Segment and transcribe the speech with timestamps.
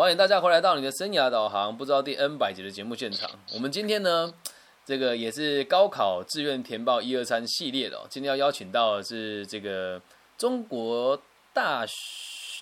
[0.00, 3.30] 欢迎大家回来到你的生涯导航，不知道第 N 百集的节目现场。
[3.52, 4.32] 我们今天呢，
[4.82, 8.06] 这个也是高考志愿填报一二三系列的哦。
[8.08, 10.00] 今天要邀请到的是这个
[10.38, 11.20] 中国
[11.52, 11.92] 大学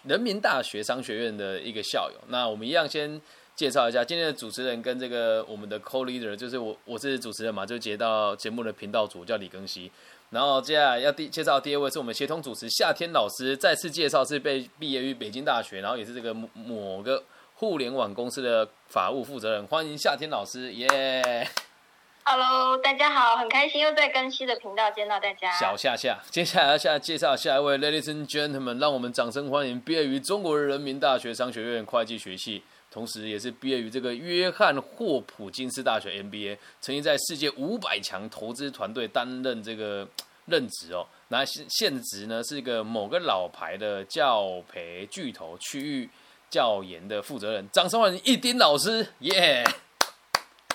[0.03, 2.19] 人民大学商学院的一个校友。
[2.27, 3.23] 那我们一样先
[3.55, 9.89] 介绍一下今天的主持人跟这个我们的 co leader，就是我我是主持人嘛，就接到节目的频道主叫李庚希。
[10.31, 21.49] 然后接下来要第介绍第二位是我们协同主持夏天老师，再次介绍是被毕业于北京大学，然后也是这个某某个互联网公司的法务负责人，欢迎夏天老师，耶
[22.25, 25.51] ！Hello，大家好，很开心又在更新的频道见到大家。
[25.59, 40.07] 小夏夏， 接下来要下介绍下一位，Ladies and Gentlemen，让我们掌声欢迎毕业于中国人民大学商学院会计学系，同时也是毕业于这个约翰霍普金斯大学 MBA，曾经在世界五百强投资团队担任这个
[40.49, 41.07] 任职哦。
[41.29, 46.09] 那现现职呢是一个某个老牌的教培巨头区域
[46.51, 49.65] 教研的负责人，掌声欢迎一丁老师，耶、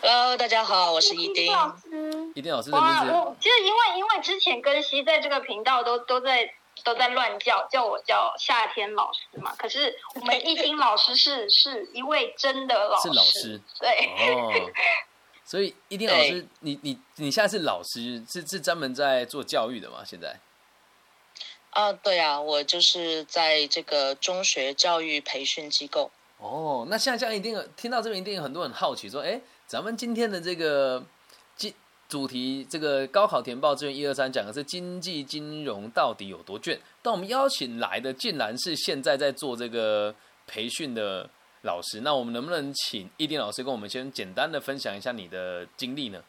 [0.01, 1.51] Hello，大家好，我是一丁。
[1.51, 3.11] 老师，一丁老师的名哇，字？
[3.11, 9.55] 我其实因为因为之前更新在这个频道都都在都在乱叫，叫我叫夏天老师嘛。
[9.57, 13.61] 可是我们一丁老师是是一位真的老师， 是老师。
[13.79, 14.51] 对，哦，
[15.45, 20.03] 所以一定老师，你你你现在是老师，是是专门在做教育的吗？
[20.05, 20.39] 现在
[21.71, 26.11] 啊，对啊，我就是在这个中学教育培训机构。
[26.37, 31.03] 哦，那像这样一定听到这边一定有很多人很好奇，说，哎，咱们今天的这个
[31.55, 31.73] 经
[32.07, 36.79] 主题，这个高考填报志愿一二三讲的是经济金融到底有多卷？
[37.01, 40.13] 但我们邀请来的竟然是现在在做这个
[40.45, 41.29] 培训的
[41.63, 46.21] 老师，那我们能不能请易丁老师跟我们先简单的分享一下你的经历呢？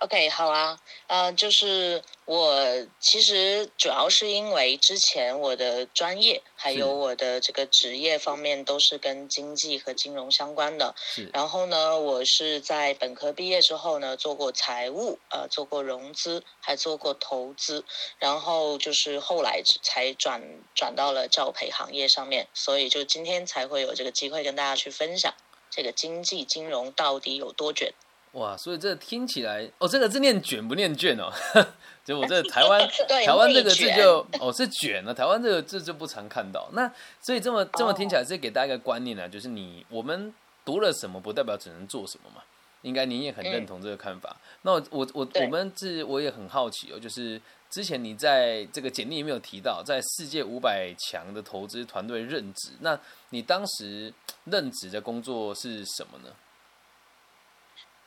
[0.00, 10.94] OK，好啊，呃，就是我其实主要是因为之前我的专业还有我的这个职业方面都是跟经济和金融相关的。
[10.96, 17.84] 是然后呢，我是在本科毕业之后呢，做过财务，呃，做过融资，还做过投资，
[18.20, 20.40] 然后就是后来才转
[20.76, 25.34] 转到了教培行业上面，所以就今天才会有这个机会跟大家去分享
[25.70, 27.92] 这个经济金融到底有多卷。
[28.32, 31.32] 哇，所以这听起来哦，这个字念卷不念卷哦？
[32.04, 36.68] 就我这台湾 对台湾这个字就哦是卷了，台湾这个字就不常看到。
[36.72, 36.90] 那
[37.20, 40.32] 所以这么这么听起来是给大家一个观念呢，就是你我们
[40.64, 42.42] 读了什么不代表只能做什么嘛。
[42.82, 44.36] 应该您也很认同这个看法。
[44.62, 47.38] 那我我我我们是我也很好奇哦，就是
[47.68, 52.98] 之前你在这个简历里面有提到，在世界五百强的投资团队任职，那
[53.30, 56.30] 你当时任职的工作是什么呢？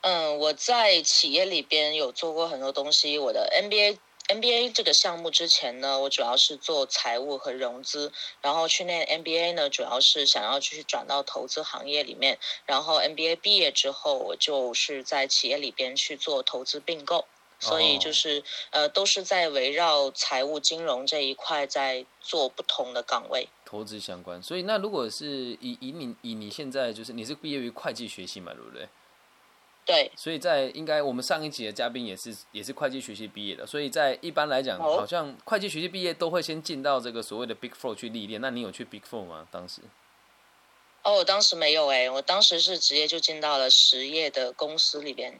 [0.02, 3.20] 嗯，我在企业里边有做过很多东西。
[3.20, 3.98] 我的 MBA
[4.30, 12.40] MBA 这个项目之前呢，我主要是做财务和融资，然后去念 MBA 呢，主要是想要去转到投资行业里面。
[12.66, 17.26] 然后 MBA 毕业之后，我就是在企业里边去做投资并购，
[17.60, 23.48] 所以就是呃，都是在围绕财务金融这一块在做不同的岗位。
[23.66, 25.28] 投资相关，所以那如果是
[25.62, 28.88] 以以你以你现在就是你是毕业于会计学系嘛，对不对？
[29.92, 38.40] 对，所以在应该我们上一集的嘉宾也是也是会计学系毕业的，所以在一般来讲，哦好像会计学系毕业都会先进到这个所谓的 Big Four 去历练。
[38.40, 39.48] 那你有去 Big Four 吗？
[39.52, 39.82] 当时？
[41.04, 45.40] 哦，我当时没有诶，我当时是直接就进到了实业的公司里边。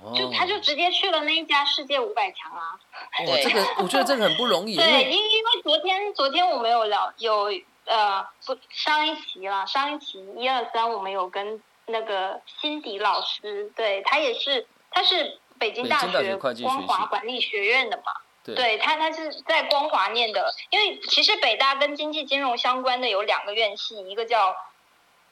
[0.00, 2.78] 哦，就他就直接去了那一家世界五百强啊。
[3.26, 7.52] 哇，对这个我觉得这个很不容易， 因对，为因因为昨天昨天我们有聊有
[7.84, 11.60] 呃不上一期了，上一期一二三我们有跟
[11.92, 18.12] 那个辛迪老师，对他也是他是北京大学光华管理学院的嘛。
[18.44, 24.56] 对对他，他是在光华念的，因为其实北大跟经济金融相关的有两个院系，一个叫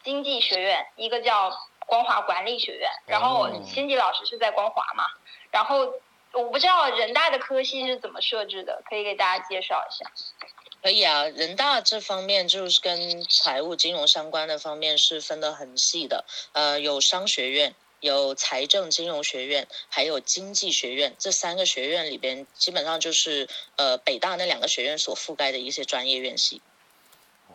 [0.05, 1.51] 经济学院，一个叫
[1.87, 2.89] 光华管理学院。
[3.07, 5.07] 然后哦辛迪老师是在光华嘛，
[5.51, 5.93] 然后
[6.33, 10.09] 我不知道人大的科系是怎么设置的，可以给大家介绍一下。
[10.83, 17.75] 可以啊，人大这方面就是跟财务金融相关的方面是分得很细的，呃，有商学院。
[18.01, 23.47] 有财政金融学院，还有经济学院，这三个学院里边，基本上就是
[23.77, 26.63] 呃北大那两个学院所覆盖的一些专业院系。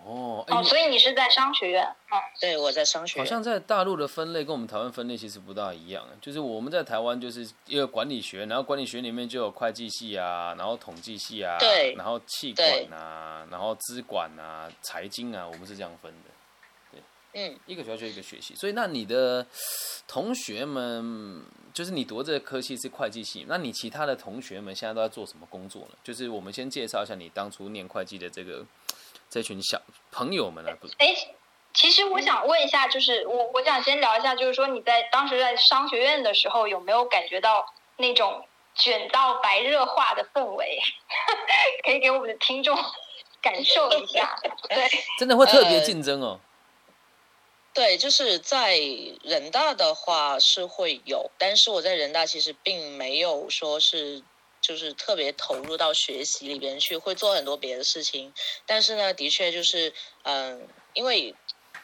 [0.06, 3.26] 哦，哎哦，所以你是在商学院，嗯，对，我在商学院。
[3.26, 16.30] 好像在大陆的分类跟我们台湾分类其实不大一样，就是我们在台湾就是一个管理学，然后管理学里面就有会计系啊，然后统计系啊，对然后气管啊，然后资管啊，财经啊，我们是这样分的。
[17.38, 19.46] 嗯，一个学校就一个学习，所以那你的
[20.08, 21.44] 同学们，
[21.74, 25.98] 就是你读这个科系是会计系，那你其他的同学们现在都在做什么工作呢？
[26.02, 28.66] 就是我们先介绍一下你当初念会计的这个
[29.36, 29.82] 这群小
[30.14, 30.94] 朋友们啊，不是？
[30.98, 31.14] 哎，
[31.74, 37.66] 其实我想问一下，就是我我想先聊一下，就是说你在当时在商学院的时候，有没有感觉到
[37.98, 40.80] 那种卷到白热化的氛围？
[41.84, 42.78] 可以给我们的听众
[43.44, 44.40] 感受一下。
[44.70, 44.88] 对，
[45.20, 46.40] 真的会特别竞争哦。
[47.74, 48.78] 对，就是在
[49.22, 54.24] 人大的话是会有，但是我在人大其实并没有说是
[54.66, 58.34] 就是特别投入到学习里边去，会做很多别的事情。
[58.66, 61.36] 但是呢，的确就是嗯，因为。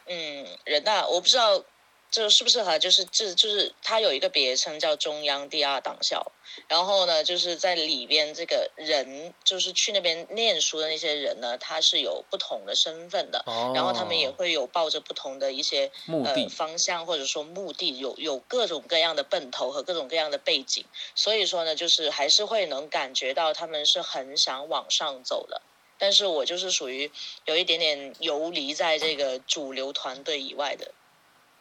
[0.08, 1.64] 嗯，人呐我不知道
[2.12, 6.32] 这是不适合，就是这就是它有一个别称叫中央第二党校，
[6.68, 13.42] 然后呢，就是在里边这个人就是去那边念书的那些人呢，他是有不同的身份的，
[13.74, 20.84] 然后他们也会有抱着不同的一些目的方向或者说目的，有有各种各样的奔头和各种各样的背景，
[21.16, 25.62] 所以说呢，就是还是会能感觉到他们是很想往上走的。
[25.98, 27.10] 但是我就是属于
[27.46, 30.92] 有一点点游离在这个主流团队以外的，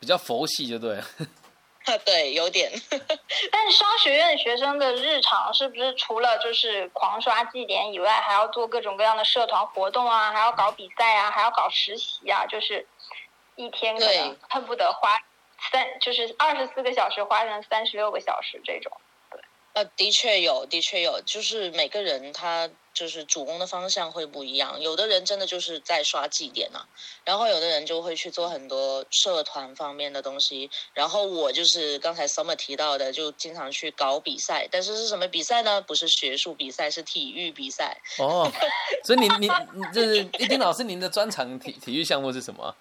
[0.00, 1.04] 比较佛系就对了。
[2.04, 2.70] 对，有点。
[3.50, 12.46] 但是商学院学生的日常是不是除了就是狂刷绩点以外，还要做各种各样的社团活动啊，还要搞比赛啊，还要搞实习啊？
[12.46, 12.86] 就是
[13.56, 15.18] 一天可能恨不得花
[15.72, 18.92] 三，就是二十四个小时花成三十六个小时这种。
[19.96, 22.70] 的确有，的确有，就是每个人他。
[22.92, 26.84] 就是主攻的方向会不一样，有的人真的就是在刷绩点啊，
[27.24, 35.80] 然后有的人就会去做很多社团方面的东西，然后我就是刚才 Summer 提到的，就经常去搞比赛，但是是什么比赛呢？
[35.80, 37.96] 不是学术比赛，是体育比赛。
[38.18, 38.50] 哦，
[39.06, 42.74] 所以您您就是一丁老师，您的专长体体育项目是什么？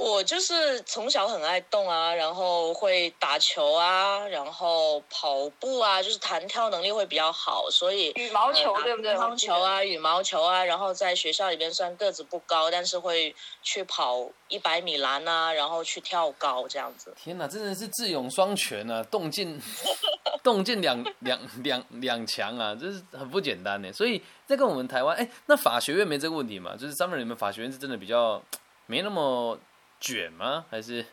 [0.00, 9.12] 我就是从小很爱动啊，然后会打球啊，然后跑步啊，就是弹跳能力会比较好，所以羽毛球对不对？
[9.12, 17.14] 乒乓球啊，羽毛球啊，然后在学校里边虽然个子不高，但是会去跑一百米栏啊，然后去跳高这样子。
[17.22, 19.60] 天哪，真的是智勇双全啊，动静
[20.42, 23.92] 动静两两两两强啊，这是很不简单呢。
[23.92, 26.74] 所以在跟我们台湾，哎，那法学院没这个问题嘛？
[26.74, 28.42] 就是 Summer 你们法学院是真的比较
[28.86, 29.58] 没那么。
[30.00, 30.64] 卷吗？
[30.70, 31.04] 还是？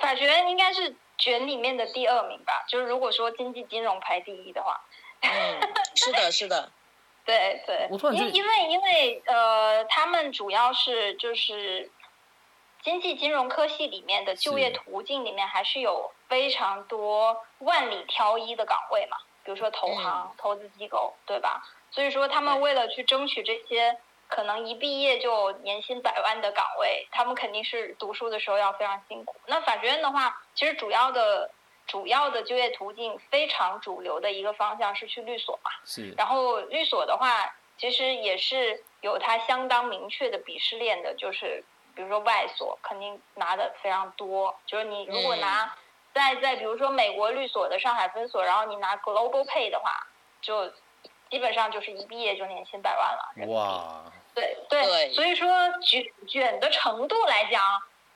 [0.00, 2.64] 法学院应该是卷里面的第二名吧。
[2.68, 4.80] 就是如果说经济金融排第一的话，
[5.20, 5.60] 嗯，
[5.94, 6.70] 是的，是的，
[7.24, 7.88] 对对。
[8.12, 11.90] 因因为因为呃，他们主要是就是
[12.82, 21.64] 经济金融科系里面的就业途径里面还是有非常多万里挑一的岗位嘛，比如说投行、投资机构，对吧？
[21.90, 23.98] 所以说他们为了去争取这些。
[24.34, 29.36] 可能一毕业就年薪百万的岗位，他们肯定是读书的时候要非常辛苦。
[29.46, 31.48] 那法学院的话，其实主要的、
[31.86, 35.70] 主要的就业途径非常主流的一个方向是去律所嘛。
[35.84, 36.12] 是。
[36.18, 41.62] 然后律所的话，其实也是有它相当明确的鄙视链的，就是
[41.94, 44.52] 比如说外所肯定拿的非常多。
[44.66, 45.72] 就是你如果拿
[46.12, 50.08] 在在比如说美国律所的上海分所，然后你拿 Global Pay 的话，
[50.40, 50.68] 就
[51.30, 53.54] 基本上就是一毕业就年薪百万了。
[53.54, 54.12] 哇。
[54.34, 55.48] 对对，所以说
[55.80, 57.62] 卷卷的程度来讲，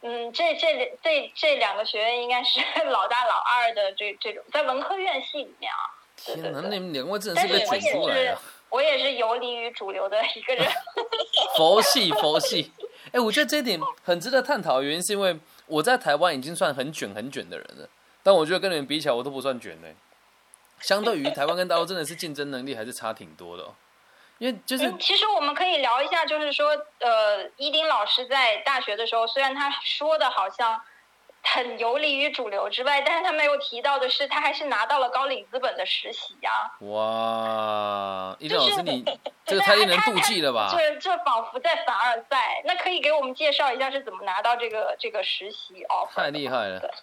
[0.03, 2.61] 嗯，这这这这两个学院应该是
[2.91, 5.94] 老大老二的这这种，在文科院系里面啊。
[6.17, 8.43] 天哪，那你们两位真的是被卷出来了。
[8.70, 10.69] 我也是游离于主流的一个人。
[11.56, 12.73] 佛系佛系，
[13.12, 17.89] 哎，我觉得这一点很值得探讨，原因是因为我在台湾已经算很卷很卷的人了，
[18.22, 19.89] 但我觉得跟你们比起来，我都不算卷呢。
[20.81, 23.65] 相对于台湾跟大陆，真的是竞争能力还是差挺多的。
[24.39, 30.81] 因为就是，其实我们可以聊一下，就是说，呃，伊丁老师在大学的时候，虽然他说的好像
[31.43, 36.71] 很游离于主流之外，但是他没有提到的是，他还是拿到了高瓴资本的实习呀。
[36.81, 39.05] 哇，伊丁老师，你
[39.45, 40.69] 这个太令人妒忌了吧？
[40.71, 42.63] 这这仿佛在凡尔赛。
[42.65, 46.09] 那可以给我们介绍一下是怎么拿到这个这个实习哦？
[46.15, 46.95] 太厉害了。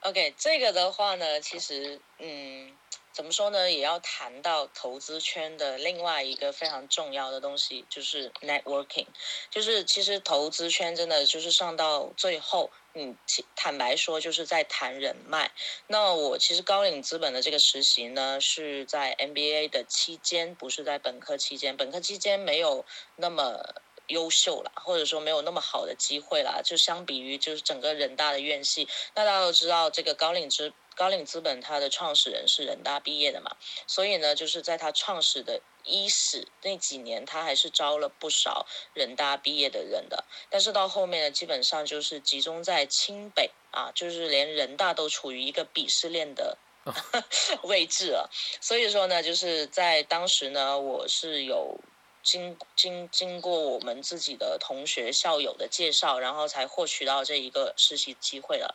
[0.00, 2.72] OK，这个的话呢，其实嗯。
[3.12, 3.70] 怎么说呢？
[3.70, 9.06] 也要谈到投资圈的另外一个非常重要的东西，就是 networking。
[9.50, 13.16] 就是其实投资圈真的就是上到最后，嗯，
[13.54, 15.52] 坦白说就是在谈人脉。
[15.86, 21.76] 那我其实高瓴资本的这个实习呢，是在 MBA 的期间，不是在本科期间。
[21.76, 22.84] 本科期间没有
[23.16, 23.62] 那么
[24.08, 26.62] 优秀了，或者说没有那么好的机会了。
[26.64, 30.72] 就相比于就是整个人大的院系，那大家都知道这个高瓴资。
[30.94, 33.56] 高瓴资本，它的创始人是人大毕业的嘛，
[33.86, 40.22] 所以呢，就是在他创始的伊始那几年，他还是招了不少人大毕业的人的。
[40.50, 46.58] 但是到后面呢，基本上就是集中在清北啊，就是连人大都处于一个鄙视链的
[47.64, 48.28] 位置了。
[48.60, 51.80] 所以说呢，就是在当时呢，我是有
[52.22, 58.74] 经经经过我们自己的同学校友的介绍，然后才获取到这一个实习机会了。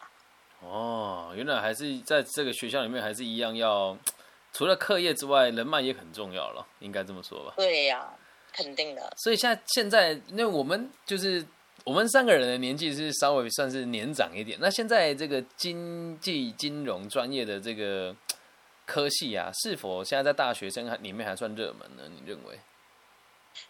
[0.59, 3.97] 哦，原来还是在这个学校里面还是一样要，
[4.51, 7.53] 除了课业之外，人脉也很重要了，应该这么说吧？
[7.55, 8.11] 对呀，
[8.51, 9.13] 肯定的。
[9.17, 11.45] 所以现在现在，那我们就是
[11.83, 18.15] 我们三个人的年纪是稍微算是年长一点，那现在这个经济金融专业的这个
[18.85, 22.03] 科系啊，是否现在在大学生里面还算热门呢？
[22.09, 22.59] 你认为？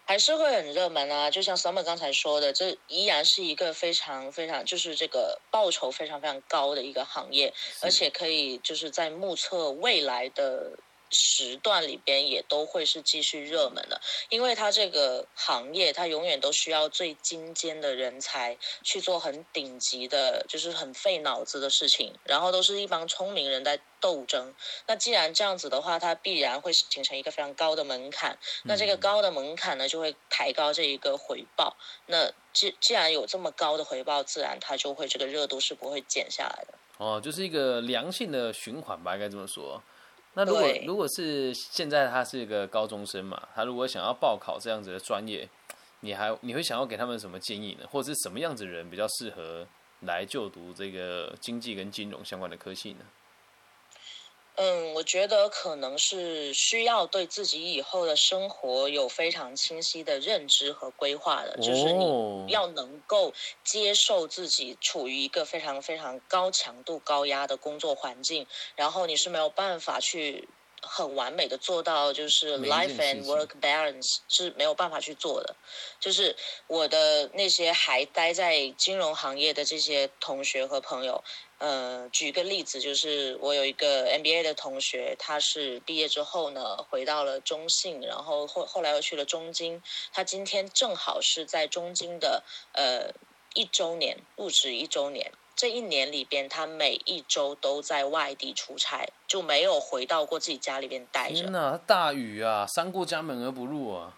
[0.04, 7.52] 还是会很热门啊，就像 Summer 刚才说的，这依然是一个非常非常就是这个报酬非常非常高的一个行业，
[7.82, 10.78] 而且可以就是在目测未来的。
[11.10, 24.54] 时段里边也都会是继续热门的，因为它这个行业，它永远都需要最精尖的人才去做很顶级的，就是很费脑子的事情，然后都是一帮聪明人在斗争。
[24.86, 28.38] 那既然这样子的话，它必然会形成一个非常高的门槛。
[28.64, 31.76] 那这个高的门槛呢，就会抬高这一个回报。
[32.06, 36.74] 那既既然有这么高的回报，自然它就会这个热度是不会减下来的。
[36.98, 39.82] 哦，就是一个良性的循环吧，应该这么说。
[40.38, 45.48] 那如果如果是现在他是一个高中生嘛，他如果想要报考这样子的专业，
[45.98, 47.84] 你还你会想要给他们什么建议呢？
[47.90, 49.66] 或者是什么样子人比较适合
[50.02, 53.04] 来就读这个经济跟金融相关的科系呢？
[54.60, 70.48] 嗯，我觉得可能是需要对自己以后的生活有非常清晰的认知和规划的，就是你要能够接受自己处于一个非常非常高强度、高压的工作环境，然后你是没有办法去。
[70.80, 75.56] 很完美的做到就是 life and work balance 是没有办法去做的，
[75.98, 76.36] 就是
[76.68, 81.24] 我的那些还待在金融行业的这些同学和朋友，
[81.58, 93.12] 呃，举个例子，就是我有一个 MBA 的同学，他是毕业之后呢，回到了中信，然后后后来又去了中金，他今天正好是在中金的呃
[93.54, 95.32] 一周年入职一周年。
[95.56, 101.42] 这一年里边，他每一周都在外地出差，就没有回到过自己家里边待着。
[101.42, 104.16] 天哪，大雨啊，三过家门而不入啊！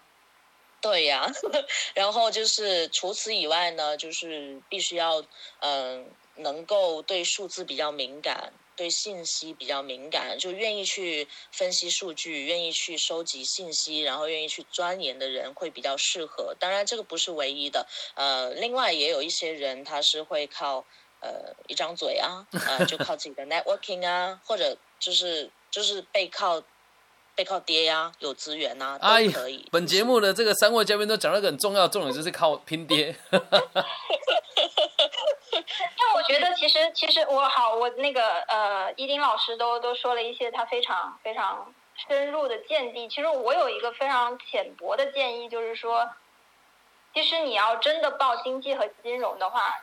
[0.79, 1.27] 对呀，
[1.95, 5.23] 然后就是除此以外呢，就是必须要
[5.61, 16.55] 嗯，能够对数字比较敏感，对信息比较敏感，就愿意去分析数据，愿意去收集信息，然后愿意去钻研的人会比较适合。
[16.59, 20.85] 当然，这个不是唯一的，呃，另外也有一些人他是会靠。
[21.23, 26.59] 呃，一张嘴啊，呃，就靠自己的 networking 啊，或者就是就是背靠
[27.35, 29.63] 背靠爹呀，有资源呐，都可以。
[29.71, 33.15] 本节目的这个三位嘉宾都讲了一个很重要的重点，就是靠拼爹。
[36.31, 43.07] 觉得，其实其实我好，我那个呃，伊丁老师都都说了一些他非常非常深入的见地。
[43.09, 46.09] 其实我有一个非常浅薄的建议，就是说，
[47.13, 49.81] 其实你要真的报经济和金融的话。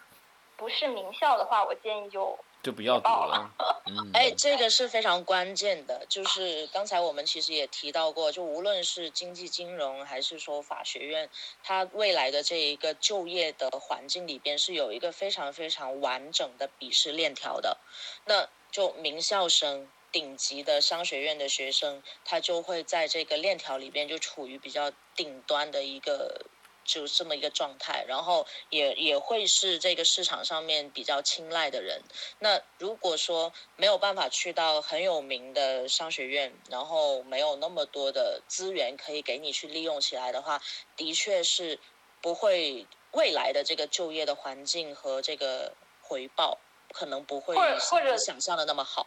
[0.60, 3.50] 不是名校的话，我建议就就不要读了。
[4.12, 11.30] 哎，这个是非常关键的，就是刚才我们其实也提到过，就无论是经济金融还是说法学院，
[11.62, 17.78] 它未来的这一个就业的环境里边是有一个非常非常完整的笔试链条的。
[18.26, 26.44] 那就名校生、顶级的商学院的学生，他就会在这个链条里边就处于比较顶端的一个。
[26.88, 32.00] 就这么一个状态，然后也也会是这个市场上面比较青睐的人。
[32.38, 40.62] 那如果说没有办法去到很有名的商学院，然后没有那么多的资源可以给你去利用起来的话，
[40.97, 41.78] 的确是
[42.23, 46.59] 不会未来的这个就业的环境和这个回报
[46.95, 49.07] 可能不会或者想象的那么好。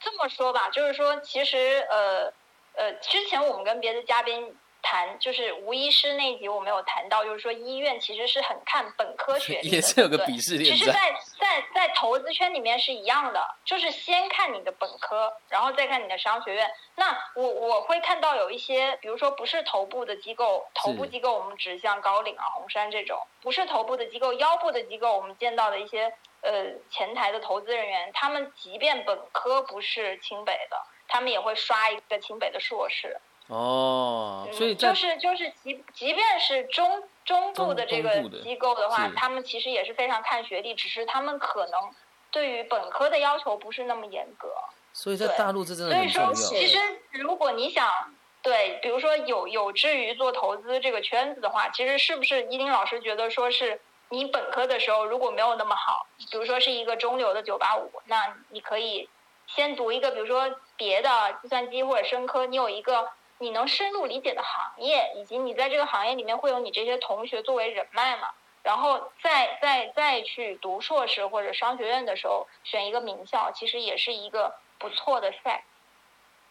[0.00, 2.32] 这么说吧，就是说，其实呃
[2.74, 4.56] 呃，之前我们跟别的嘉宾。
[4.82, 10.76] 谈就是吴医师那集我没有谈到，就是说医院其实是很看本科 学历的，也是有个鄙视链。
[10.76, 16.70] 其实，在在在投资圈里面是一样的，就是先看你的本科，然后再看你的商学院。
[16.96, 26.12] 那我我会看到有一些，比如说不是头部的机构，头部机构我们指向高瓴啊、红杉这种，不是头部的机构，腰部的机构，我们见到的一些
[26.42, 30.76] 呃前台的投资人员，他们即便本科不是清北的，
[31.08, 33.16] 他们也会刷一个清北的硕士。
[33.52, 41.90] 哦，所以就是就是即即便是中中部的这个机构的话，他们其实也是非常看学历，只是他们可能
[42.30, 44.48] 对于本科的要求不是那么严格。
[44.94, 46.32] 所以在大陆这真的很重要。
[46.32, 46.78] 所以说，其实
[47.10, 47.92] 如果你想
[48.40, 53.78] 对，比如说有有志于做投资这个圈子的话，其实是不是伊丁老师觉得说是
[54.08, 59.10] 你本科的时候如果没有那么好，比如说是一个中流的九八五，那你可以
[59.46, 61.10] 先读一个，比如说别的
[61.42, 63.10] 计算机或者生科，你有一个。
[63.42, 68.28] 你能深入理解的行业，以及你在这个行业里面会有你这些同学作为人脉嘛。
[68.62, 75.64] 然后再再再去读硕士或者商学院的时候，选一个名校，其实也是一个不错的赛。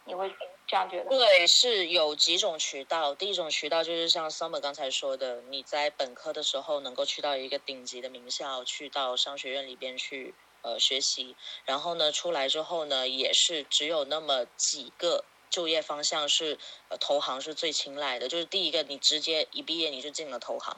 [0.04, 0.30] 你会
[0.68, 1.10] 这样觉得？
[1.10, 3.16] 对，是有几种渠道。
[3.16, 10.34] 第一种渠道就是像 Summer 刚才说的，你在本科的时候能够去到一个顶级的名校，去到商学院里边去
[10.64, 11.38] 呃学习。
[11.64, 16.58] 然后呢，出来之后呢，也是只有那么几个就业方向是
[16.90, 18.28] 呃投行是最青睐的。
[18.28, 20.76] 就是第一个，你直接一毕业你就进了投行；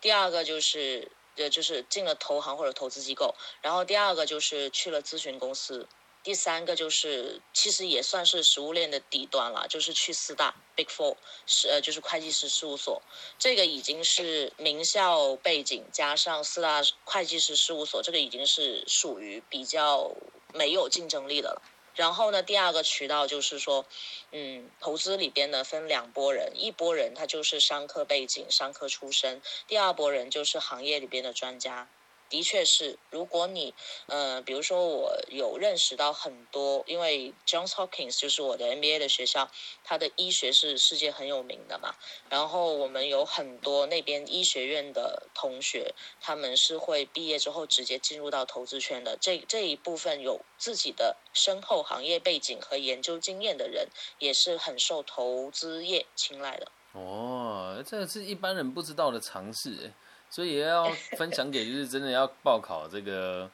[0.00, 5.86] 第二个就是呃就是进了投行或者投资机构；然后第二个就是去了咨询公司。
[6.22, 11.16] 第三个就是，其实也算是食物链的底端了，就是去四大 Big Four，
[11.46, 13.00] 是呃，就是会计师事务所，
[13.38, 20.10] 这个已经是名校背景加上四大会计师事务所，这个已经是属于比较
[20.52, 21.62] 没有竞争力的了。
[21.94, 23.84] 然后呢，第二个渠道就是说，
[24.32, 31.88] 嗯，投资里边呢分两拨人，一拨人他就是商科背景、商科出身，第二拨人就是行业里边的专家。
[32.30, 33.74] 的确是，如果你，
[34.06, 39.50] 呃，比如说我有认识到很多，因为 Johns Hopkins 就是我的 MBA 的学校，
[39.82, 41.94] 它的医学是世界很有名的嘛。
[42.28, 49.18] 然后我们有很多那边医学院的同学，他们是会毕业之后直接进入到投资圈的。
[49.20, 53.88] 这这一部分有自己的深厚行业背景和研究经验的人，
[54.20, 56.70] 也是很受投资业青睐的。
[56.92, 59.92] 哦，这是一般人不知道的常识。
[60.30, 60.84] 所以也要
[61.18, 63.50] 分享给就是真的要报考这个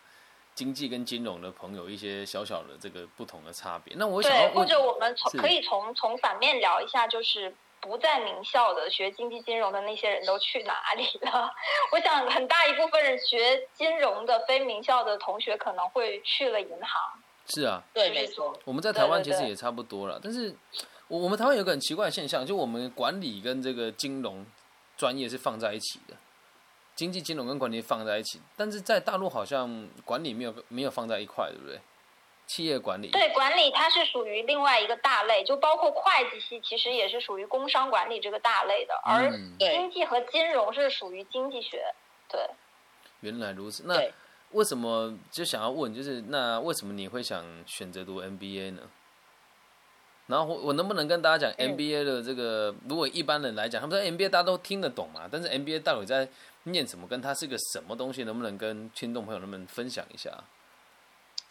[0.55, 3.95] 经济跟金融的朋友一些小小的这个不同的差别。
[3.97, 11.51] 那我想对，或者我们从可以从从反面聊一下，就是不在名校的学经济金融的那些人都去哪里了？
[11.93, 17.23] 我想很大一部分人学金融的非名校的同学可能会去了银行。
[17.49, 18.59] 是啊，对，没错。
[18.65, 20.53] 我们在台湾其实也差不多了，但是
[21.07, 24.45] 我我们台湾有个很奇怪的现象，就我们管理跟这个金融
[24.97, 26.17] 专业是放在一起的。
[26.97, 31.79] 经济金融跟管理放在一起，但是在大陆好像管理没有没有放在一块，对不对？
[32.47, 41.85] 企业管理对管理它是属于另外一个大类，就包括会计系其实也是属于工商管理这个大类的，而经济和金融是属于经济学。
[42.29, 42.41] 对，
[43.21, 43.83] 原来如此。
[43.85, 44.01] 那
[44.53, 48.83] 为什么就想要问，就是那为什么你会想选择读 MBA 呢？
[50.27, 52.75] 然后我我能不能跟大家讲 MBA 的这个？
[52.89, 56.29] 如果一般人来讲，他们说 MBA 大家都听得懂嘛，但是 MBA 到底在
[56.65, 57.07] 念什么？
[57.07, 58.25] 跟它是个什么东西？
[58.25, 60.33] 能不能跟听众朋友们分享一下？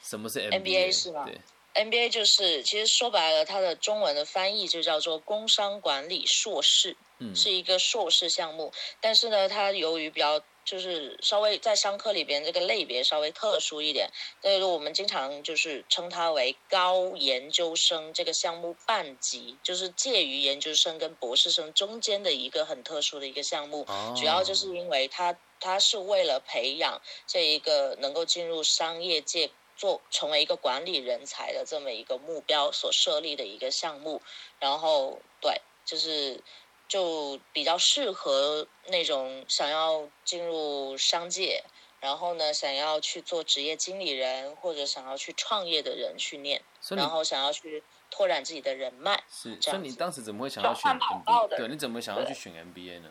[0.03, 1.25] 什么是 MBA 是吗？
[1.25, 1.39] 对
[1.83, 8.71] ，MBA 就是其实说白了，它的中文的翻译就叫做工商管理硕士，嗯，是一个硕士项目。
[8.99, 14.09] 但是呢，它由于比较就是稍微在商科里边这个类别稍微特殊一点，
[14.41, 23.85] 所以说我们经常就是称它为高研究生这个项目半级，就是介于研究生跟博士生中间的一个很特殊的一个项目。
[24.17, 34.19] 主要就是因为它它是为了培养这一个能够进入商业界做成为一个管理人才的这么一个目标所设立的一个项目。
[34.59, 36.43] 然后对，就是。
[36.87, 41.63] 就比较适合那种想要进入商界，
[41.99, 49.23] 然后呢，想要去做职业经理人或者想要去创业的人去念，然后想要去拓展自己的人脉。
[49.29, 51.47] 是，所以你当时怎么会想要选 MBA？
[51.57, 53.09] 对，你怎么想要去选 MBA 呢？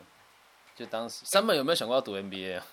[0.76, 2.66] 就当时，三本有没有想过要读 MBA 啊？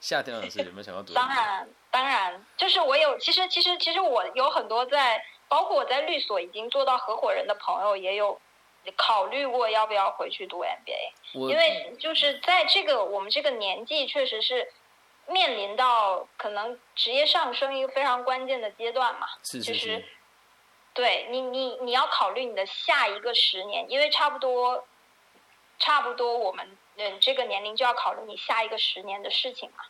[0.00, 1.12] 夏天老师有没有想要读？
[1.12, 8.40] 当然，当然，就是我有，其实，其实，其实我有很多在，包括我在律所已经做到合伙人的朋友也有。
[8.96, 14.72] 考虑过要不要回去读 MBA，因为就是在这个我们这个年纪，确实是
[15.26, 19.26] 面临到可能职业上升一个非常关键的阶段嘛。
[19.44, 20.04] 是是是。
[20.94, 24.86] 对你，你你要考虑你的下一个十年，因为差不多，
[25.78, 29.84] 差不多我们嗯这个年龄就要考虑你下一个十年的事情嘛。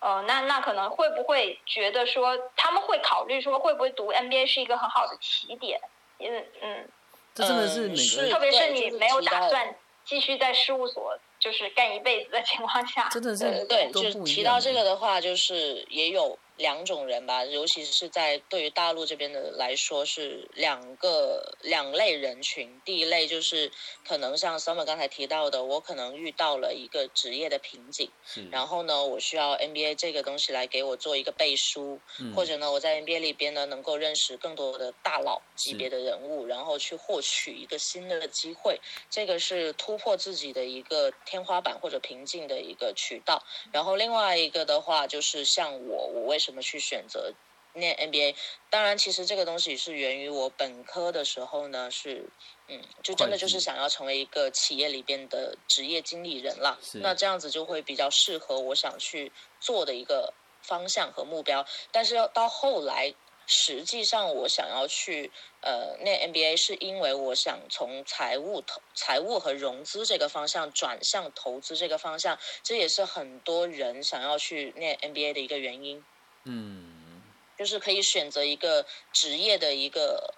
[0.00, 5.80] 呃，那那可能会不会觉得说他们会考虑说会不会读 MBA 是一个很好的起点？
[6.18, 6.88] 因为嗯。
[7.34, 16.38] 这真的是每个，特别是你没有打算继续在事务所就是干一辈子的情况下，真的是对，就是提到这个的话，就是也有。
[16.60, 22.80] 两种人吧，尤其是在对于大陆这边的来说是两个两类人群。
[22.84, 23.72] 第一类就是
[24.06, 28.10] 可能像 Summer 刚才提到的，我可能遇到了一个职业的瓶颈，
[28.50, 31.98] 然后呢，我需要 NBA 这个东西来给我做一个背书，
[32.36, 43.42] 或者呢，我在 NBA 里边呢能够认识更多的大佬级别的人物，然后去获取一个新的机会，这个是突破自己的一个天花板或者瓶颈的一个渠道。
[43.72, 46.50] 然后另外一个的话就是像我，我为什么？
[46.50, 47.32] 怎么去选择
[47.74, 48.34] 念 MBA。
[48.70, 52.28] 当然，其实这个东西是源于我本科的时候呢，是
[52.66, 56.78] 嗯，就真的就是想要成为一个企业里边的职业经理人了。
[56.94, 61.64] 那这样子就会比较适合我想去做的一个方向和目标。
[61.92, 63.14] 但是要到后来。
[63.52, 76.04] 实际上，我想要去呃念 MBA，是因为我想从财务投、财务和融资这个方向转向投资这个方向，这也是很多人想要去念 MBA 的一个原因。
[76.50, 77.22] 嗯，
[77.56, 80.34] 就是可以选择一个职业的一个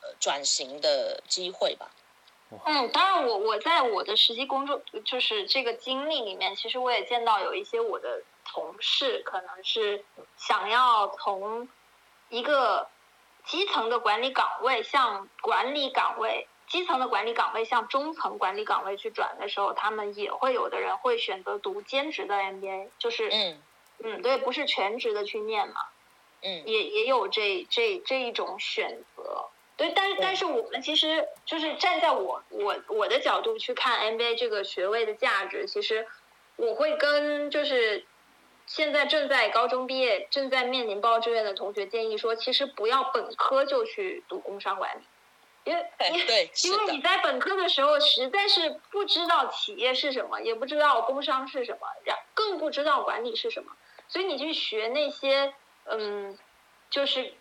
[0.00, 1.90] 呃转型的机会吧。
[2.66, 10.04] 嗯，当然，我我在我的实际工作就是这个经历里面，其实我也见到有一些我的同事可能是
[10.36, 11.68] 想要从。
[12.32, 12.86] 一个
[13.44, 23.56] 基层的管理岗位向管理岗位，基层的管理岗位向中层管理岗位去转的时候，他们也会有的人会选择读兼职的 MBA，就是
[24.02, 25.74] 嗯嗯，对，不是全职的去念嘛，
[26.42, 36.06] 嗯，也也有这这这一种选择，对，但是但是我们其实就是站在我我我的角度去看 MBA 这个学位的价值，其实
[36.56, 38.06] 我会跟就是。
[38.66, 45.02] 现在正在高中毕业、正在面临报志愿的同学建议说，其实不要本科就去读工商管理，
[45.64, 53.72] 因为因为因为你在本科的时候实在是不知道企业是什么，也不知道工商是什么，然更不知道管理是什么，
[54.10, 56.36] 所以你去学那些嗯，
[56.90, 57.32] 就是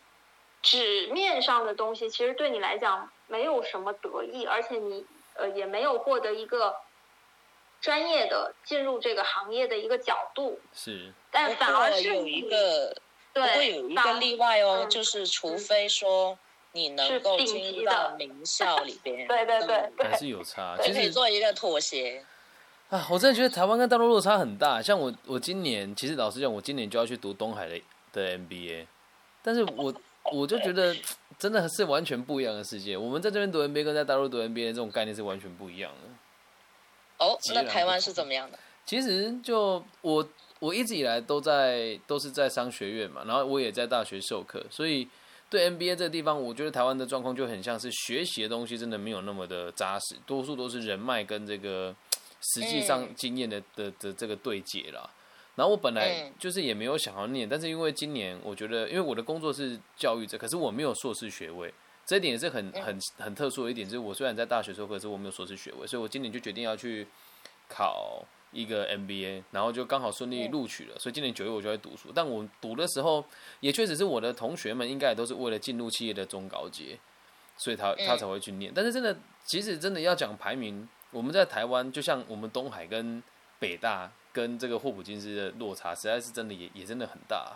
[0.61, 6.77] 纸面上的东西，其实对你来讲没有什么得益，而且你呃也没有获得一个。
[7.81, 12.93] 专业的进入这个行业的一个角度是，但反而是有一个，
[13.33, 16.37] 对，会有一个例外哦，就是除非说
[16.73, 22.25] 你能够进入到名校里 边，对对对，还是有差，其实可以做一个妥协。
[22.89, 24.81] 啊，我真的觉得台湾跟大陆落差很大。
[24.81, 27.79] 像我，我今年其实老实讲，我今年就要去读东海的
[28.11, 28.87] 的 MBA，
[29.43, 29.93] 但是我
[30.31, 30.95] 我就觉得
[31.37, 32.97] 真的是完全不一样的世界。
[32.97, 37.25] 我们在这边读 MBA 跟在大陆读 MBA 这种概念是完全不一样的。
[37.25, 38.57] 哦，那台湾是怎么样的？
[38.85, 45.07] 其实就我我一直以来都在都是在商学院嘛，然后我也在大学授课，所以
[45.47, 51.95] 对 MBA 这个地方，我觉得台湾的状况就很像是学习的东西真的没有那么的扎实，多数都是人脉跟这个
[52.41, 55.09] 实际上经验的的的这个对接啦。
[55.55, 61.73] 然后我本来就是也没有想要念，但是因为今年我觉得，因为我的工作是教育者，可是我没有硕士学位。
[62.05, 67.05] 这一点也是很很很特殊的一点，就是我虽然在大学授课，可是我没有硕士学位，所以我今年就决定要去
[67.67, 70.97] 考一个 MBA，然后就刚好顺利录取了。
[70.97, 73.23] 所以今年九月我就会读书，但我读的时候
[73.59, 76.97] 也确实是我的同学们应该也都是为了进入企业的中高阶，
[77.57, 78.71] 所以他他才会去念。
[78.73, 83.21] 但是真的，其实真的要讲排名，我们在台湾就像我们东海跟
[83.59, 87.51] 北大跟这个霍普金斯的落差，实在是真的也也真的很大。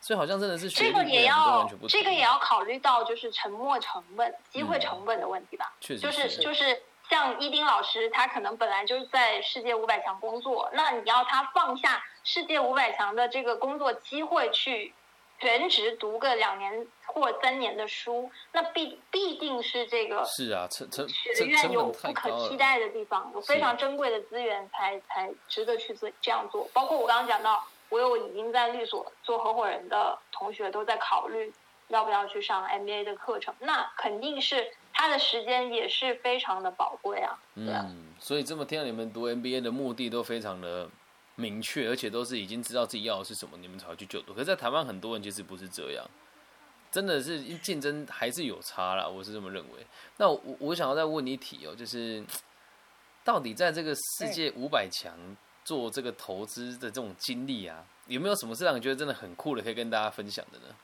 [0.00, 5.72] 所以好像真的是这个也要这个也要考虑到就是沉没成本、机会成本的问题吧。
[5.80, 14.92] 确实，就是就是像伊丁老师，他可能本来就是在世界五百强工作，那你要他放下世界五百强的这个工作机会去
[15.42, 26.66] 全职读个两年或三年的书，那必必定是这个是啊，成成学院有不可替代的地方，有非常珍贵的资源，才才值得去做这样做。
[26.72, 27.62] 包括我刚刚讲到。
[27.92, 31.52] 我有已经在律所做合伙人的同学都在考虑
[31.88, 37.38] 要不要去上 MBA 的课程，那肯定是他的时间也是非常的宝贵啊。
[37.54, 40.88] 嗯，所以这么听你们读 MBA 的目的都非常的
[41.34, 44.32] 明确，而且都是已经知道自己要的是什么，你们才会去就读。
[44.32, 46.04] 可是，在台湾很多人其实不是这样，
[46.90, 49.86] 真的是竞争还是有差啦，我是这么认为。
[50.18, 52.24] 那我我想要再问你一题哦，就是
[53.24, 55.14] 到底在这个世界五百强？
[55.64, 60.74] 做这个投资的这种经历啊，有没有什么是让你觉得真的很酷的，可以跟大家分享的呢？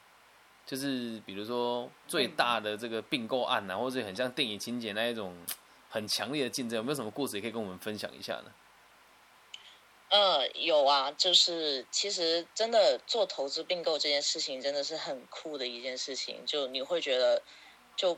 [0.64, 5.34] 就是比如说最大的这个并购案啊，或者很像电影情节那一种
[5.88, 8.52] 很强烈的竞争，有没有什么故事也可以跟我们分享一下呢？
[10.10, 17.42] 呃，有啊，就是其实真的做投资并购这件事情，真的是很酷的一件事情，就你会觉得
[17.96, 18.16] 就。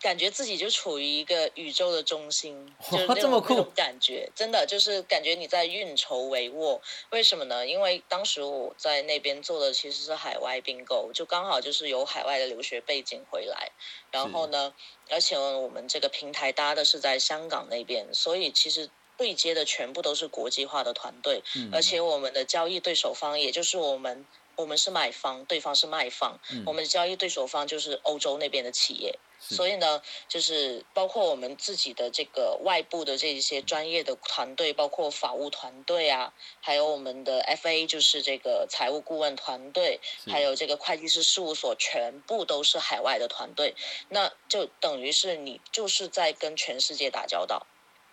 [0.00, 6.80] 感觉自己就处于一个宇宙的中心，就是 那种那种感觉，真的就是感觉你在运筹帷幄。
[7.10, 7.66] 为什么呢？
[7.66, 13.72] 因为当时我在那边做的其实是海外并购，就刚好就是有海外的留学背景回来。
[14.12, 14.72] 然后呢，
[15.10, 21.42] 而且我们这个平台搭的是在香港那边，所以其实对接的全部都是国际化的团队。
[21.70, 24.24] 而且我们的交易对手方，也就是我们，
[24.56, 26.40] 我们是买方，对方是卖方。
[26.64, 29.18] 我们的交易对手方就是欧洲那边的企业。
[29.40, 43.76] 所以呢，就是包括我们自己的这个外部的这一些专业的团队，包括法务团队啊，还有我们的 FA，就是这个财务顾问团队，还有这个会计师事务所，全部都是海外的团队，
[44.08, 47.64] 那就等于是你就是在跟全世界打交道。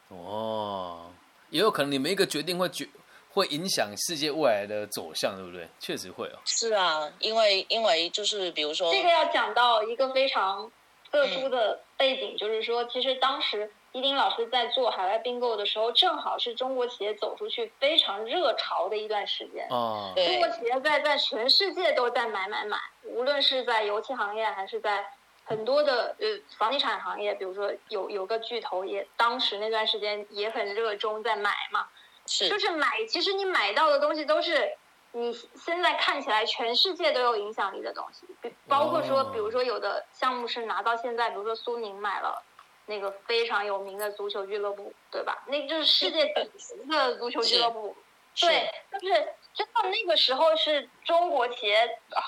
[0.10, 1.12] 哦，
[1.50, 2.88] 也有可能你们一个决定会决
[3.32, 5.68] 会影响世界未来的走向，对不对？
[5.80, 6.40] 确实会哦。
[6.46, 10.72] 是啊，因为因为就是比如说，这个要讲到一个非常。
[11.12, 19.66] 特殊的背景就是说，其实当时伊丁老师在做海外并购的时候，正好是中国企业走出去非常热潮的一段时间。
[19.70, 25.06] 哦，中国企业在在全世界都在买买买，无论是在油气行业，还是在
[25.46, 26.28] 很多的呃
[26.58, 31.88] 房地产行业，比如说有有个巨头也当时那段时间也很热衷在买嘛。
[32.26, 34.78] 是，就是买，其实你买到的东西都是。
[35.18, 42.44] 你现在看起来全世界都有影响力的东西，比包括说，比如说有的项目是拿到现在，比如说苏宁买了
[42.86, 45.42] 那个非常有名的足球俱乐部，对吧？
[45.48, 47.96] 那就是世界顶级的足球俱乐部。
[48.42, 49.14] 对，就是
[49.54, 52.20] 真的那个时候是中国企业啊，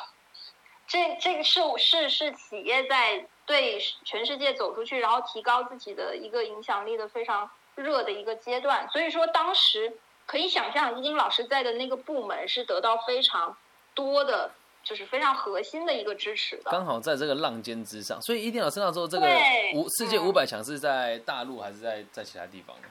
[0.87, 8.87] 这这个是是是企业在对全世界走出去，然后提高自己的一个影响力的非常热的一个阶段。
[8.89, 9.97] 所以说当时。
[10.27, 13.55] 可以想象，伊丁老师在的那个部门是得到非常
[13.93, 14.51] 多的，
[14.83, 16.69] 就是非常核心的一个支持的。
[16.69, 19.25] 刚好在这个浪尖之上，所以伊丁老师那时候这个
[19.73, 22.89] 五世界五百强是在大陆还是在在其他地方呢？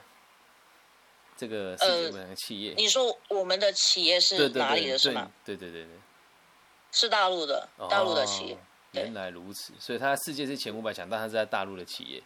[1.35, 4.97] 这个世界五百强企业，你说我们的企业是哪里的？
[4.97, 5.31] 是吗？
[5.45, 5.91] 对对对对，
[6.97, 8.57] 是大陆的，大陆的企业。
[8.93, 12.23] 原来如此，所以它世界是前五百强，但它是在大陆的企业。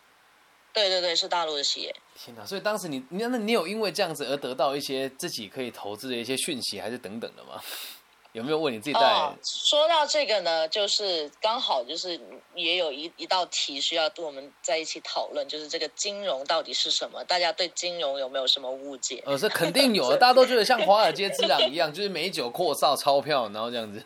[0.72, 1.94] 对对对，是大陆的企业。
[2.16, 2.46] 天哪！
[2.46, 7.62] 所以当时你，那那你有因为这样子而得到一些自己可以投资的一些讯息，还是等等的吗？
[8.32, 9.02] 有没有问你自己带？
[9.44, 12.18] 说到这个呢，就是刚好就是
[12.56, 17.22] 也有一一道题需要跟我们在一起讨论，就是这个金融到底是什么？
[17.26, 19.22] 大家对金融有没有什么误解？
[19.26, 24.02] 呃，这肯定有， 大家都觉得像华尔街之狼一样，就是美酒阔少钞票，然后这样子。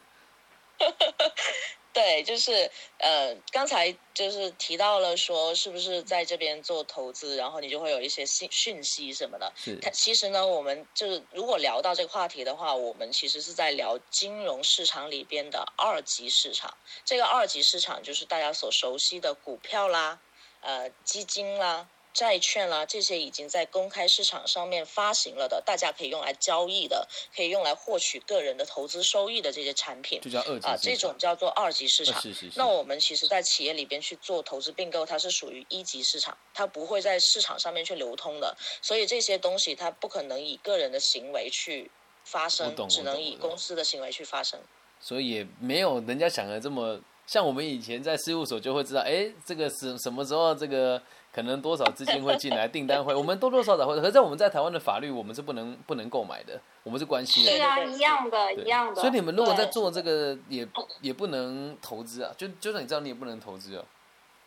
[1.93, 9.49] 对，就是呃，刚才就是提到了说，是不是在这边做投资，然后你就会有一些信讯息什么的。
[9.55, 9.79] 是。
[9.93, 16.75] 其实呢，我们就是如果聊到这个话题的话，我们其实是在聊金融市场里边的二级市场。
[17.05, 20.19] 这个二级市场就是大家所熟悉的股票啦，
[20.59, 21.87] 呃，基金啦。
[22.15, 32.19] 债券啦，这些已经在公开市场上面发行了的，大家可以用来交易的，可以用来获取个人的投资收益的这些产品，就叫二级啊，这种叫做二级市场。
[32.21, 32.53] 是是是。
[32.55, 41.91] 那我们其实，在企业里边去做投资并购，它是属于一级市场，它不会在市场上面去流通的，所以这些东西它不可能以个人的行为去
[42.23, 44.57] 发生，只能以公司的行为去发生。
[45.01, 46.97] 所以也没有人家想的这么
[47.27, 51.01] 像我们以前在事务所就会知道，哎，这个是什么时候这个。
[51.35, 53.93] 可能多少资金会进来，订单会， 我们多多少少会。
[53.95, 57.51] 可是，在我们在台湾的法律，我们是不能不能购买的，我们是关系的。
[57.51, 59.01] 是啊，一样的，一样的。
[59.01, 60.65] 所以你们如果在做这个，也
[61.01, 62.31] 也不能投资啊。
[62.37, 63.83] 就就算你知道，你也不能投资啊。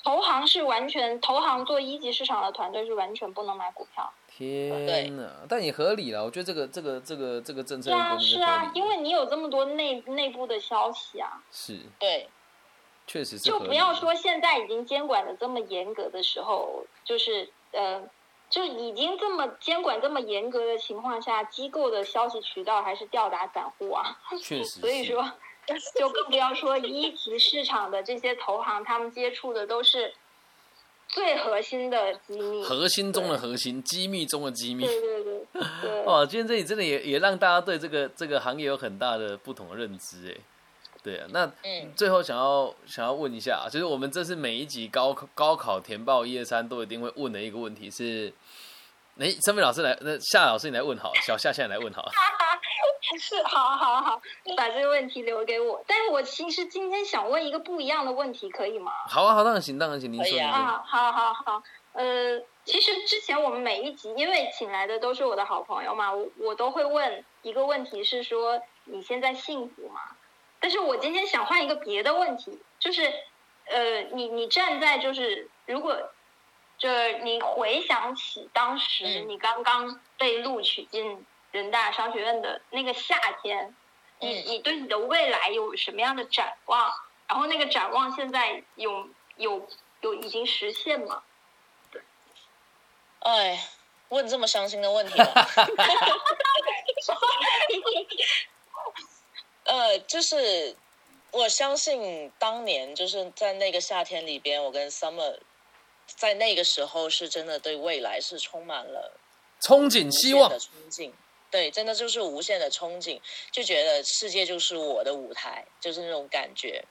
[0.02, 4.10] 投行是完全，投行做一级市场的团队是完全不能买股票。
[4.26, 6.24] 天呐，但也合理了。
[6.24, 11.42] 我觉得这个这个这个这个政策是啊是啊，因为你有这么多内内部的消息啊。
[11.52, 11.80] 是。
[11.98, 12.26] 对。
[13.08, 18.02] 确实是，就不要说现在已经监管的这么严格的时候，就是呃，
[18.50, 24.18] 就已经这么监管这么严格的情况下，机构的消息渠道还是吊打散户啊。
[24.40, 25.32] 确实，所以说，
[25.98, 30.12] 就更不要说一级市场的这些投行，他们接触的都是
[31.08, 34.84] 最核心的机密，核心中的核心，机密中的机密。
[34.84, 36.02] 对对对。
[36.04, 40.36] 哇，今天这里真的也也让大家对这个这个行业有很大的不同的认知，哎。
[41.02, 41.50] 对啊，那
[41.94, 48.32] 最后想要想要问一下，就是我们这是每一集高高考填报一二三都一定会问的一个问题是，
[49.18, 52.08] 哎，三位老师来，那夏老师你来问好，小夏现在来问好，
[53.18, 54.20] 是，好好好，
[54.56, 58.92] 把这个问题留给我，但是我其实今天想问一个不一样的问题，可以吗？
[59.08, 70.00] 好啊，好，当然行，当然行，您说啊，好好好，呃，其实之前我们每一集因为请来的都是我的好朋友嘛，我我都会问一个问题是说，你现在幸福吗？
[70.60, 73.12] 但是我今天想换一个别的问题，就是，
[73.66, 75.96] 呃，你你站在就是，如果，
[76.76, 83.74] 就是你回想起当时你刚刚被录取进人大商学院的那个夏天，
[84.20, 86.92] 你你对你的未来有什么样的展望？
[87.28, 89.68] 然后那个展望现在有有
[90.00, 91.22] 有已经实现吗？
[91.92, 92.02] 对。
[93.20, 93.58] 哎，
[94.08, 95.12] 问这么伤心的问题。
[99.68, 100.74] 呃，就是
[101.30, 105.38] 我相信当年就是在那个夏天里边，我跟 Summer
[106.06, 109.20] 在那个时候是真的对未来是充满了
[109.60, 111.12] 憧憬、希望的憧憬。
[111.50, 113.20] 对，真的就是无限的憧憬，
[113.52, 116.84] 就觉得世界就是我的舞台，就是那种感觉。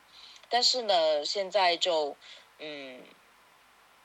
[0.50, 2.16] 但是呢，现在就
[2.60, 3.04] 嗯，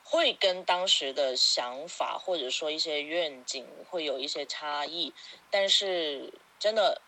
[0.03, 5.13] 会跟当时的想法或者说一些愿景会有一些差异。
[5.49, 7.01] 但是真的，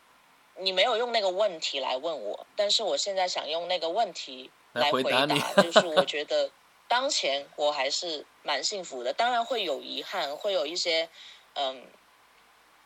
[0.57, 5.25] 你没有用那个问题来问我，但是我现在想用那个问题来回答，
[5.61, 6.49] 就是我 觉得
[6.87, 9.13] 当前我还是蛮幸福的。
[9.13, 11.09] 当然会有遗憾，会有一些
[11.53, 11.85] 嗯。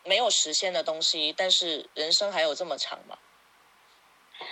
[0.06, 3.18] 没有实现的东西，但是人生还有这么长嘛？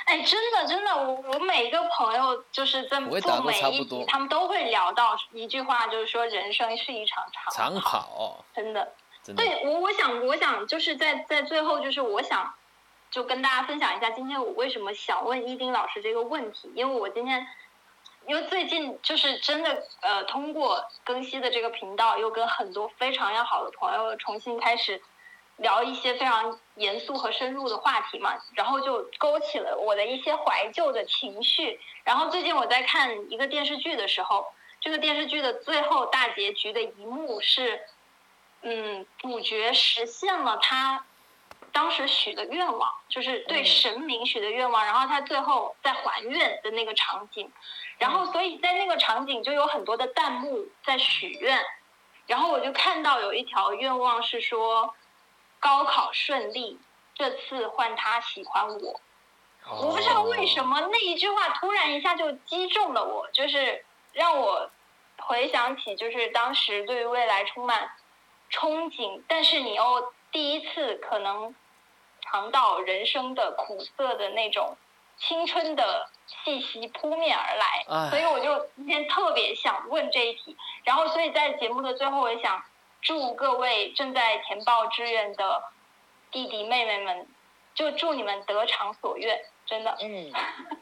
[0.06, 8.43] 哎，真的真的，我我每一个朋友就是在做每一集，他们都会聊到一句话，就是说人生是一场长长跑。
[8.53, 8.93] 真的，
[9.38, 12.53] 对我我想我想就是在在最后，就是我想
[13.12, 17.48] 就跟大家分享一下，今天我为什么想问伊丁老师这个问题，因为我今天
[18.26, 25.02] 因为最近就是真的呃，通过更新的这个频道，又跟很多非常要好的朋友重新开始。
[25.60, 31.80] 聊一些非常严肃和深入的话题嘛，然后就勾起了我的一些怀旧的情绪。
[32.04, 34.46] 然后最近我在看一个电视剧的时候，
[34.80, 37.82] 这个电视剧的最后大结局的一幕是，
[38.62, 41.04] 嗯，主角实现了他
[41.71, 44.86] 当时许的愿望，就是对神明许的愿望。
[44.86, 47.51] 然后他最后在还愿的那个场景，
[47.97, 51.63] 然后所以在那个场景就有很多的弹幕在许愿，
[52.25, 54.93] 然后我就看到有一条愿望是说。
[55.60, 56.80] 高考顺利，
[57.15, 59.01] 这次换他喜欢我。
[59.67, 64.69] 我不知道为什么那一句话突然一下就击中了我，就是让我
[65.17, 67.89] 回想起就是当时对于未来充满
[68.51, 71.56] 憧憬，但是你又第一次可能
[72.21, 74.78] 尝到人生的苦涩的那种
[75.17, 78.10] 青春的气息扑面而来。
[78.12, 82.63] 所以我就今天特别想问这一题，然后所以在节目的最后，我也想。
[83.00, 85.63] 祝各位正在填报志愿的
[86.32, 87.28] 弟弟妹妹们，
[87.73, 89.95] 就祝你们得偿所愿，真的。
[90.02, 90.32] 嗯，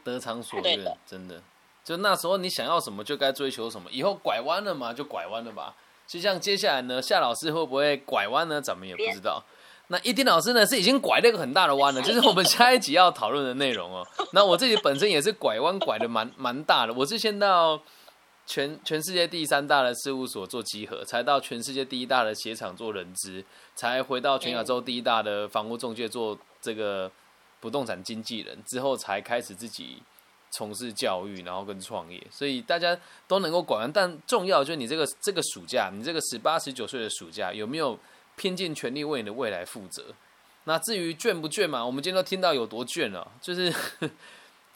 [0.02, 1.40] 得偿所愿， 真的。
[1.84, 5.74] 就那时候你想要什么就该追求什么，以后拐弯了嘛就拐弯了吧。
[6.06, 8.60] 就像接下来呢，夏老师会不会拐弯呢？
[8.60, 9.42] 咱们也不知道。
[9.88, 14.06] 那一丁老师呢是已经拐了一个很大的弯了， 就是我们下一集要讨论的内容哦。
[14.32, 17.80] 那我自己本身也是拐弯拐的蛮蛮大的，我是先到。
[18.48, 27.10] 全全世界第三大的事务所做集合，才到全世界第一大的鞋厂做人资，才回到全亚洲第一大的房屋中介做这个
[27.58, 30.00] 不动产经纪人，之后才开始自己
[30.56, 32.22] 从事教育，然后跟创业。
[32.30, 32.96] 所以大家
[33.28, 37.98] 都能够管完，但重要就是你这个这个暑假，你这个十八十九岁的暑假有没有
[38.36, 40.04] 拼尽全力为你的未来负责？
[40.64, 43.70] 那至于倦不倦嘛，我们今天都听到有多倦了，就是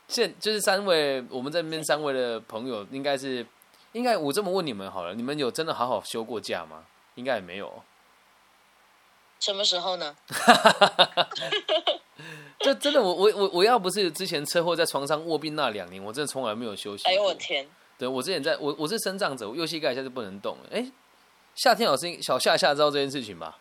[0.09, 3.47] 现就是三位我们这边三位的朋友应该是。
[3.93, 6.85] 应该我这么问你们好了，你们有真的好好休过假吗？
[7.17, 7.83] 应该也没有。
[9.41, 10.15] 什么时候呢？
[12.61, 17.05] 就真的，我我我我要不是之前车祸在床上卧病那两年，我真的从来没有休息。
[17.07, 17.67] 哎呦我天！
[17.99, 20.69] 对我之前在我我是生长者，我右膝盖现在是不能动了。
[20.71, 20.91] 哎，
[21.55, 23.59] 夏天老师小夏夏知道这件事情吧？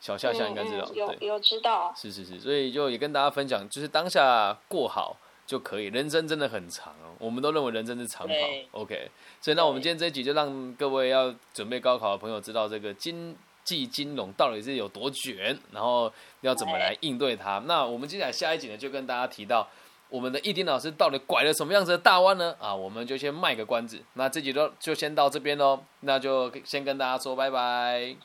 [0.00, 1.92] 小夏夏应该知道，有有知道。
[1.96, 5.16] 是是是，所以就也跟大家分享，就是当下过好。
[5.46, 7.10] 就可以，人生真的很长哦。
[7.18, 8.34] 我们都认为人生是长跑
[8.70, 9.10] ，OK。
[9.40, 13.36] 所以那我们今天这一集就让各位要准备高考的朋友知道这个经
[13.76, 17.62] 济金融到底是有多卷，然后要怎么来应对它。
[17.66, 19.68] 那我们接下来下一集呢，就跟大家提到
[20.08, 22.54] 我们的易丁老师到底拐了什么样子的大弯呢？
[22.58, 24.02] 啊，我们就先卖个关子。
[24.14, 28.16] 那这集都就先到这边喽，那就先跟大家说拜拜，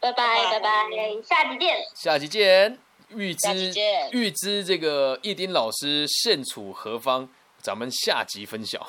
[0.00, 0.88] 拜拜拜拜，
[1.24, 2.78] 下集见，下集见。
[3.10, 3.72] 预知
[4.12, 7.28] 预知这个易丁老师现处何方？
[7.60, 8.86] 咱们下集分晓。